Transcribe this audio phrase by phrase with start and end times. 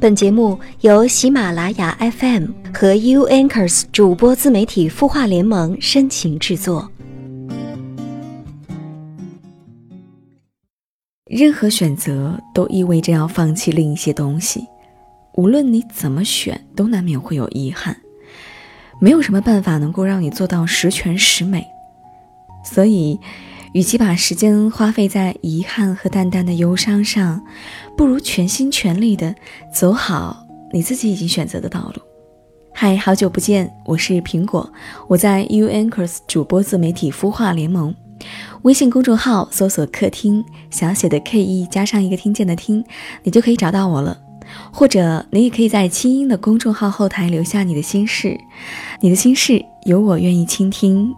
[0.00, 6.90] 本节目由喜马拉雅 FM 和 U Anchors 主播自媒体孵化联盟深情制作。
[11.26, 14.66] 任何选择都意味着要放弃另一些东西，
[15.34, 17.94] 无论你怎么选，都难免会有遗憾。
[19.02, 21.66] 没有什么办法能够让你做到十全十美，
[22.64, 23.20] 所以。
[23.72, 27.40] 与其把时间花费在遗憾和淡淡的忧伤上，
[27.96, 29.32] 不如全心全力的
[29.72, 32.02] 走好你自己已经选择的道路。
[32.74, 34.72] 嗨，好久不见，我是苹果，
[35.06, 37.94] 我在 U Anchors 主播自媒体孵化联盟
[38.62, 42.84] 微信公众号搜索“客厅”，小写的 K E 加上一个听见的听，
[43.22, 44.18] 你就可以找到我了。
[44.72, 48.36] 或者你也可以在清音的公众号后台留下你的心事，
[49.00, 51.14] 你的心事有我愿意倾听。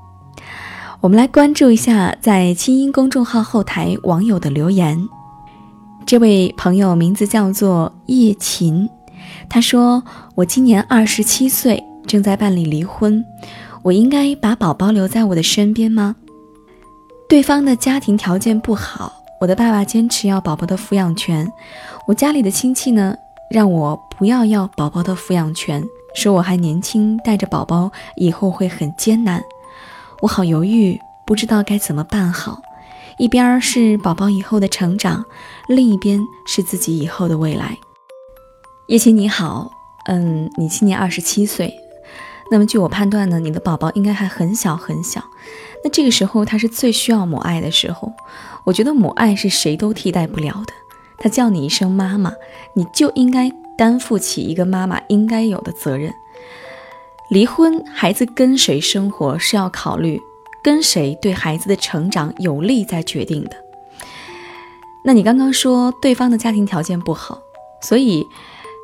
[1.02, 4.96] 我们来关注一下在清音公众号后台网友的留言。
[6.06, 8.88] 这位朋友名字叫做叶琴，
[9.48, 10.00] 他说
[10.36, 13.24] ：“我今年二十七岁，正在办理离婚，
[13.82, 16.14] 我应该把宝宝留在我的身边吗？”
[17.28, 21.50] 对方的家庭条件不好，我的爸爸坚持要宝宝的抚养权，
[22.06, 23.16] 我家里的亲戚呢
[23.50, 25.82] 让我不要要宝宝的抚养权，
[26.14, 29.42] 说我还年轻，带着宝宝以后会很艰难。
[30.22, 32.62] 我好犹豫，不知道该怎么办好。
[33.18, 35.24] 一边是宝宝以后的成长，
[35.66, 37.76] 另一边是自己以后的未来。
[38.86, 39.72] 叶琴你好，
[40.04, 41.74] 嗯，你今年二十七岁，
[42.52, 45.20] 那么据我判断呢，你的宝宝应该还很小很小。
[45.82, 48.12] 那这个时候他是最需要母爱的时候，
[48.62, 50.72] 我觉得母爱是谁都替代不了的。
[51.18, 52.32] 他叫你一声妈妈，
[52.76, 56.14] 你就应该担负起一个妈妈应该有的责任。
[57.32, 60.20] 离婚，孩子跟谁生活是要考虑
[60.62, 63.56] 跟谁对孩子的成长有利再决定的。
[65.02, 67.40] 那你刚刚说对方的家庭条件不好，
[67.80, 68.22] 所以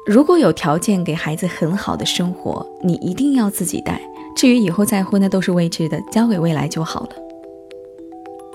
[0.07, 4.01] 如果有条件给孩子很好的生活，你一定要自己带。
[4.35, 7.11] 至于以后再婚，那都是未知的，交给未来就好了。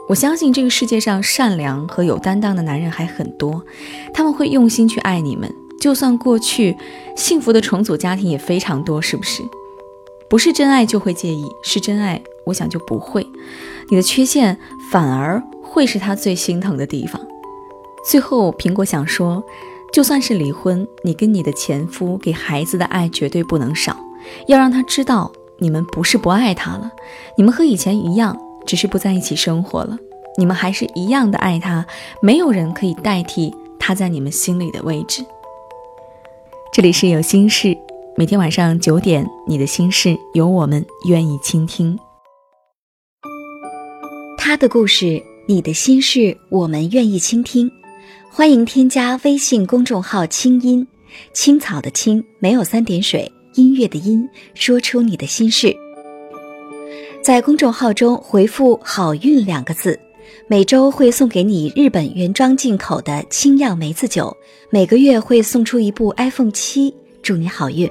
[0.10, 3.64] 我相信这个世界上善良和有担当的男人还很多，
[4.12, 5.48] 他们会用心去爱你们。
[5.80, 6.76] 就算过去
[7.16, 9.44] 幸福的重组家庭也非常多，是不是？
[10.34, 13.24] 不是真爱就会介意，是真爱，我想就不会。
[13.92, 14.58] 你的缺陷
[14.90, 17.22] 反而会是他最心疼的地方。
[18.04, 19.44] 最后，苹果想说，
[19.94, 23.96] 就算是离婚，你跟你的前夫给孩子的爱绝对不能少，
[24.48, 26.92] 要让他知道你们不是不爱他了，
[27.38, 29.96] 你们和以前一样，只是不在一起生活了，
[30.40, 31.86] 你们还是一样的爱他，
[32.24, 35.24] 没有人可以代替他在你们心里的位置。
[36.74, 37.78] 这里是有心事。
[38.16, 41.98] 每天晚上九点，你的心事有我们愿意倾听。
[44.38, 47.68] 他的故事，你的心事，我们愿意倾听。
[48.30, 50.88] 欢迎添加微信公众号“清音
[51.34, 55.76] 青草”的青，没有三点水，音乐的音，说出你的心事。
[57.24, 60.00] 在公众号中回复“好运”两个字，
[60.48, 64.38] 每周会送给你日本原装进口的清酿梅子酒，
[64.70, 66.94] 每个月会送出一部 iPhone 七，
[67.24, 67.90] 祝你好运。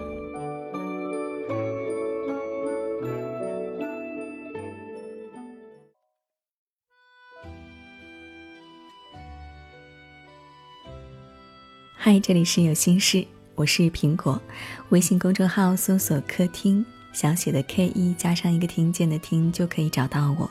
[12.05, 13.25] 嗨，这里是有心事，
[13.55, 14.43] 我是苹果。
[14.89, 20.51] 微信公众号搜索“客厅”，小写的 K 一加上一个听见的听，就可以找到我。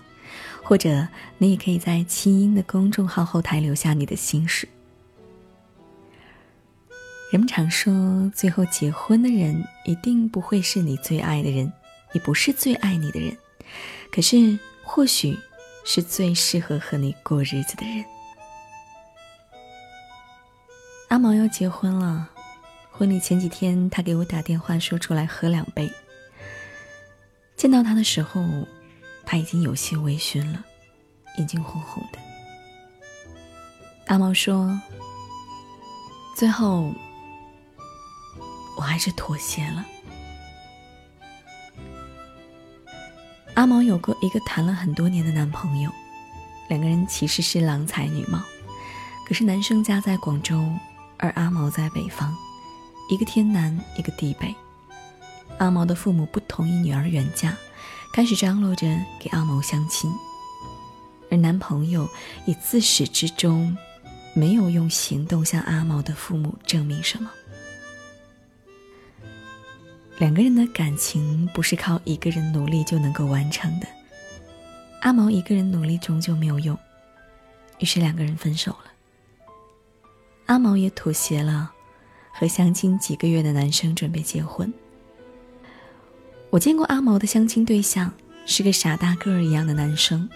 [0.64, 1.06] 或者
[1.38, 4.66] 你也可以在清音的公众号后台留下你的心事。
[7.34, 11.70] 人们常说，最后结婚的人一定不会是你最爱的人，
[12.14, 13.38] 也不是最爱你的人，
[14.10, 15.38] 可是或许
[15.84, 18.06] 是最适合和你过日子的人。
[21.12, 22.30] 阿毛要结婚了，
[22.90, 25.92] 婚礼前几天，他给我打电话说出来喝两杯。
[27.58, 28.42] 见到他的时候，
[29.26, 30.64] 他已经有些微醺了，
[31.38, 32.20] 眼睛红红的。
[34.08, 34.80] 阿毛说
[36.34, 36.94] ：“最后，
[38.78, 39.86] 我还是妥协了。”
[43.56, 45.92] 阿毛有过一个谈了很多年的男朋友，
[46.70, 48.42] 两个人其实是郎才女貌，
[49.28, 50.66] 可是男生家在广州。
[51.22, 52.36] 而阿毛在北方，
[53.10, 54.54] 一个天南，一个地北。
[55.60, 57.56] 阿毛的父母不同意女儿远嫁，
[58.12, 58.88] 开始张罗着
[59.20, 60.12] 给阿毛相亲。
[61.30, 62.10] 而男朋友
[62.46, 63.78] 也自始至终
[64.34, 67.30] 没有用行动向阿毛的父母证明什么。
[70.18, 73.88] 两个人的感情不是靠一个人努力就能够完成的。
[75.02, 76.78] 阿毛一个人努力终究没有用，
[77.80, 78.91] 于是两个人分手了。
[80.52, 81.72] 阿毛也妥协了，
[82.34, 84.74] 和相亲几个月的男生准备结婚。
[86.50, 88.12] 我见过阿毛的相亲对象
[88.46, 90.30] 是个傻大个儿一样的男生，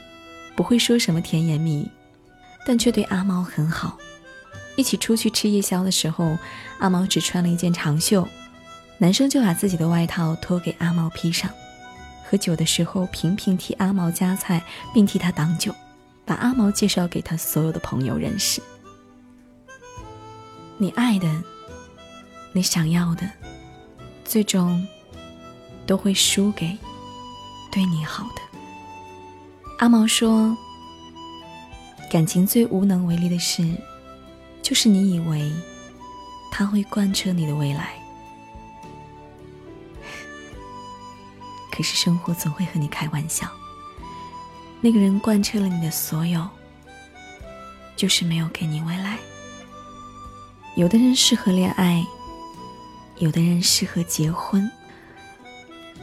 [0.56, 1.90] 不会说什么甜言蜜语，
[2.66, 3.98] 但却对阿毛很好。
[4.78, 6.38] 一起出去吃夜宵的时候，
[6.80, 8.26] 阿毛只穿了一件长袖，
[8.98, 11.52] 男生就把自己的外套脱给阿毛披上。
[12.24, 14.64] 喝酒的时候，频频替阿毛夹菜，
[14.94, 15.76] 并替他挡酒，
[16.24, 18.62] 把阿毛介绍给他所有的朋友认识。
[20.78, 21.44] 你爱的，
[22.52, 23.30] 你想要的，
[24.26, 24.86] 最终
[25.88, 26.78] 都会输给
[27.72, 28.42] 对你好的。
[29.80, 30.56] 阿毛说
[32.12, 33.66] ：“感情最无能为力的事，
[34.62, 35.50] 就是你以为
[36.52, 37.94] 他会贯彻你的未来。”
[41.72, 43.50] 可是生活总会和你开玩笑。
[44.82, 46.46] 那个人贯彻了你的所有，
[47.96, 49.18] 就是没有给你未来。
[50.76, 52.06] 有的人适合恋爱，
[53.20, 54.70] 有的人适合结婚。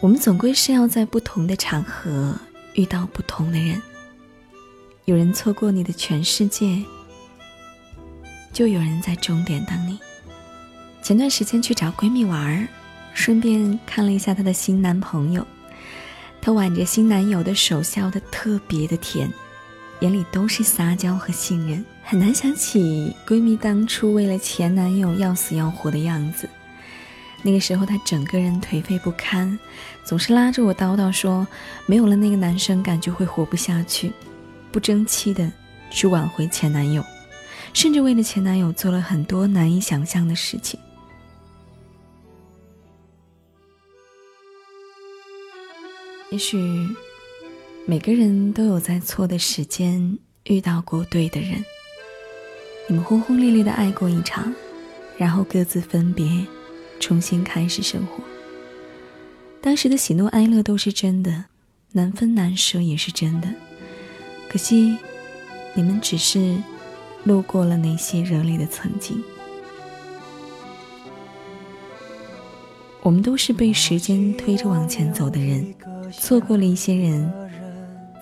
[0.00, 2.34] 我们总归是要在不同的场合
[2.72, 3.80] 遇到不同的人。
[5.04, 6.82] 有人错过你的全世界，
[8.50, 9.98] 就有人在终点等你。
[11.02, 12.66] 前段时间去找闺蜜玩儿，
[13.12, 15.46] 顺便看了一下她的新男朋友。
[16.40, 19.30] 她挽着新男友的手，笑得特别的甜，
[20.00, 21.84] 眼里都是撒娇和信任。
[22.12, 26.46] 很难想起闺蜜当初为了前男友要死要活的样子。
[27.40, 29.58] 那个时候她整个人颓废不堪，
[30.04, 31.46] 总是拉着我叨叨说，
[31.86, 34.12] 没有了那个男生，感觉会活不下去，
[34.70, 35.50] 不争气的
[35.90, 37.02] 去挽回前男友，
[37.72, 40.78] 甚至为了前男友做了很多难以想象的事情。
[46.30, 46.58] 也许
[47.86, 51.64] 每个人都有在错的时间遇到过对的人，
[52.88, 54.52] 你们轰轰烈烈的爱过一场，
[55.16, 56.26] 然后各自分别，
[56.98, 58.22] 重新开始生活。
[59.60, 61.44] 当时的喜怒哀乐都是真的，
[61.92, 63.48] 难分难舍也是真的。
[64.48, 64.98] 可惜，
[65.74, 66.56] 你们只是
[67.24, 69.22] 路过了那些热烈的曾经。
[73.00, 75.74] 我们都是被时间推着往前走的人。
[76.12, 77.32] 错过了一些人，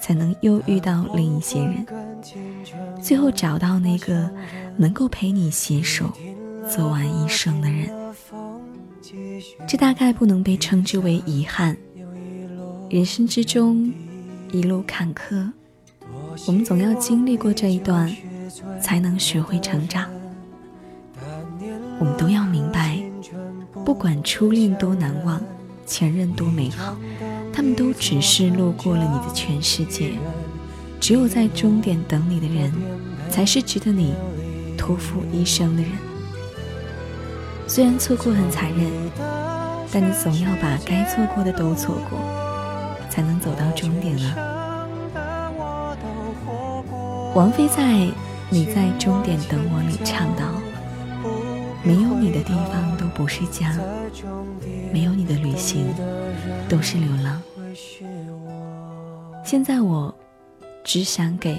[0.01, 1.87] 才能又遇到另一些人，
[3.03, 4.31] 最后找到那个
[4.77, 6.11] 能够陪你携手
[6.69, 7.91] 走完一生的人。
[9.67, 11.77] 这大概不能被称之为遗憾。
[12.89, 13.93] 人生之中，
[14.53, 15.51] 一路坎坷，
[16.47, 18.11] 我们总要经历过这一段，
[18.81, 20.11] 才能学会成长。
[21.99, 22.99] 我们都要明白，
[23.85, 25.41] 不管初恋多难忘，
[25.87, 26.97] 前任多美好。
[27.53, 30.13] 他们都只是路过了你的全世界，
[31.01, 32.73] 只有在终点等你的人，
[33.29, 34.15] 才是值得你
[34.77, 35.91] 托付一生的人。
[37.67, 38.91] 虽然错过很残忍，
[39.93, 42.19] 但你总要把该错过的都错过，
[43.09, 44.37] 才能走到终点啊！
[47.35, 47.83] 王菲在
[48.49, 50.45] 《你在终点等我》里唱道
[51.85, 53.77] ：“没有你的地方不是家，
[54.93, 55.87] 没有你的旅行。”
[56.69, 57.43] 都是流浪。
[59.45, 60.15] 现在我
[60.85, 61.57] 只想给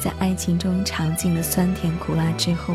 [0.00, 2.74] 在爱情中尝尽了酸甜苦辣之后，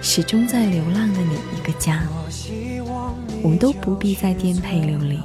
[0.00, 2.06] 始终在流浪的你一个家。
[3.42, 5.20] 我们都不必再颠沛流离。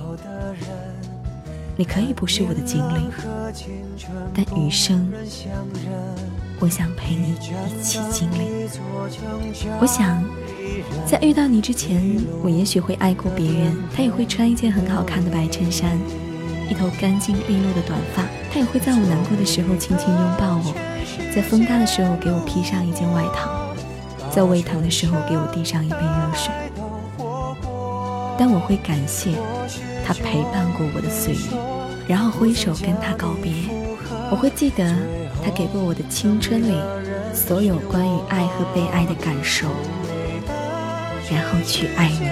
[1.77, 3.10] 你可以不是我的经历，
[4.33, 5.12] 但余生，
[6.60, 8.67] 我想陪你一起经历。
[9.79, 10.24] 我想。
[11.05, 13.75] 在遇到你之前，我也许会爱过别人。
[13.95, 15.98] 他也会穿一件很好看的白衬衫，
[16.69, 18.24] 一头干净利落的短发。
[18.53, 20.74] 他也会在我难过的时候轻轻拥抱我，
[21.33, 23.74] 在风大的时候给我披上一件外套，
[24.29, 26.53] 在胃疼的时候给我递上一杯热水。
[28.38, 29.31] 但我会感谢
[30.05, 31.39] 他陪伴过我的岁月，
[32.07, 33.51] 然后挥手跟他告别。
[34.31, 34.83] 我会记得
[35.43, 36.74] 他给过我的青春里
[37.33, 39.67] 所有关于爱和被爱的感受。
[41.31, 42.29] 然后去爱你，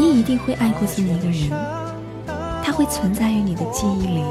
[0.00, 1.50] 你也一定会爱过这么一个人，
[2.64, 4.24] 他会存在于你的记忆里，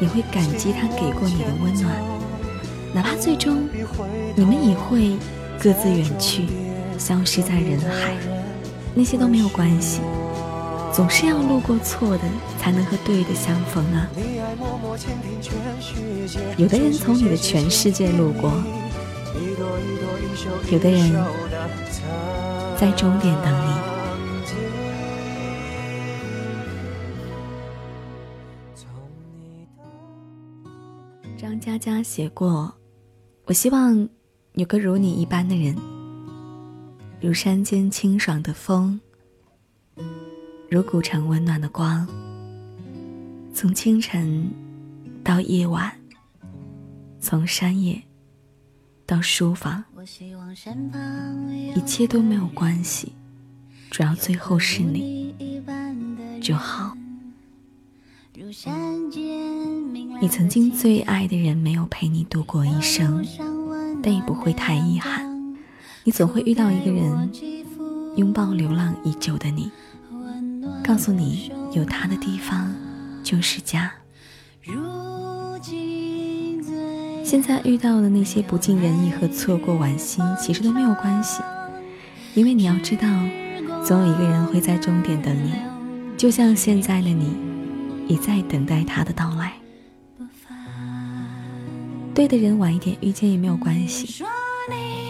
[0.00, 1.92] 你会感激他给过你的温暖，
[2.94, 3.68] 哪怕最终
[4.36, 5.16] 你们也会
[5.60, 6.46] 各自远去，
[6.96, 8.14] 消失在人海，
[8.94, 10.00] 那些都没有关系，
[10.92, 12.24] 总是要路过错的，
[12.60, 14.06] 才能和对的相逢啊。
[16.56, 18.52] 有的人从你的全世界路过。
[20.70, 21.12] 有的人
[22.76, 23.70] 在终点等你。
[31.36, 32.72] 张嘉佳写过
[33.46, 34.08] ：“我希望
[34.54, 35.76] 有个如你一般的人，
[37.20, 39.00] 如山间清爽的风，
[40.68, 42.06] 如古城温暖的光。
[43.52, 44.50] 从清晨
[45.24, 45.92] 到夜晚，
[47.20, 48.00] 从山野
[49.10, 49.82] 到书房，
[51.74, 53.12] 一切都没有关系，
[53.90, 55.34] 主要最后是你
[56.40, 56.96] 就好。
[60.20, 63.26] 你曾经最爱的人没有陪你度过一生，
[64.00, 65.58] 但也不会太遗憾。
[66.04, 67.32] 你总会遇到一个人，
[68.16, 69.72] 拥抱流浪已久的你，
[70.84, 72.72] 告诉你有他的地方
[73.24, 73.92] 就是家。
[77.30, 81.40] 现在遇到的那些不尽人意和错过惋惜，其实都没有关系，
[82.34, 83.06] 因为你要知道，
[83.84, 85.52] 总有一个人会在终点等你，
[86.16, 87.36] 就像现在的你，
[88.08, 89.52] 也在等待他的到来。
[92.12, 94.24] 对的人晚一点遇见也没有关系。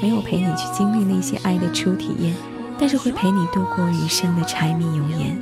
[0.02, 2.34] 没有陪你去经历那些爱的初体验，
[2.78, 5.40] 但是会陪你度过余生的柴米油盐。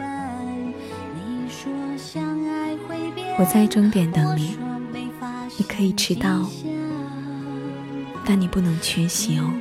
[3.37, 4.57] 我在终点等你，
[5.61, 6.49] 你可以迟到，
[8.25, 9.53] 但你不能缺席哦。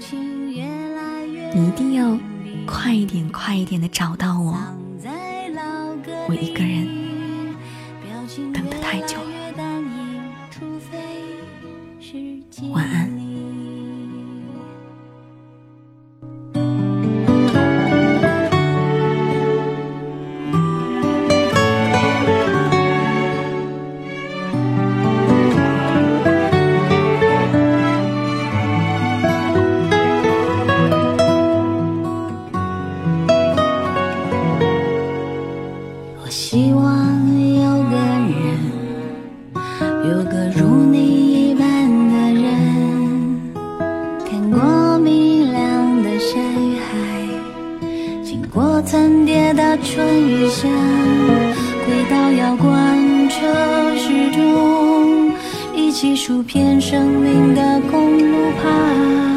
[1.55, 2.15] 你一定要
[2.67, 4.55] 快一点，快一点的找到我。
[6.29, 6.87] 我一个人
[8.53, 9.17] 等得太久
[48.59, 50.67] 我曾跌倒春雨下，
[51.85, 55.31] 回到摇滚车时中，
[55.75, 59.36] 一起数遍生命的公路旁。